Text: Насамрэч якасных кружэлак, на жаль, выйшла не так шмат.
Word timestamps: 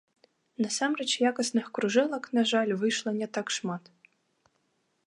Насамрэч 0.65 1.11
якасных 1.31 1.69
кружэлак, 1.79 2.23
на 2.39 2.45
жаль, 2.53 2.75
выйшла 2.81 3.11
не 3.21 3.27
так 3.39 3.47
шмат. 3.61 3.83